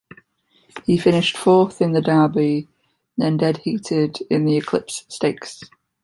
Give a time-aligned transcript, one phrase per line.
[0.83, 2.67] He finished fourth in the Derby
[3.19, 5.61] and then dead-heated in the Eclipse Stakes.